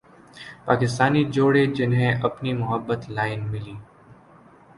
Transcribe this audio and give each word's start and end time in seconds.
پاکستانی 0.65 1.23
جوڑے 1.33 1.65
جنھیں 1.75 2.11
اپنی 2.27 2.51
محبت 2.53 3.01
لائن 3.09 3.41
ملی 3.51 3.75